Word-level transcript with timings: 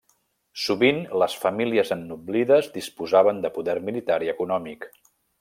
Sovint 0.61 1.01
les 1.23 1.35
famílies 1.43 1.91
ennoblides 1.97 2.71
disposaven 2.79 3.43
de 3.45 3.53
poder 3.59 3.77
militar 3.91 4.19
i 4.29 4.33
econòmic. 4.35 4.91